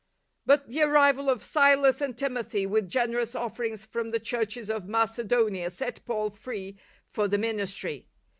But 0.47 0.67
the 0.67 0.81
arrival 0.81 1.29
of 1.29 1.43
Silas 1.43 2.01
and 2.01 2.17
Timothy 2.17 2.65
with 2.65 2.89
generous 2.89 3.35
offerings 3.35 3.85
from 3.85 4.09
the 4.09 4.19
Churches 4.19 4.67
of 4.67 4.87
Macedonia 4.89 5.69
set 5.69 6.03
Paul 6.07 6.31
free 6.31 6.79
for 7.07 7.27
the 7.27 7.37
ministry. 7.37 8.07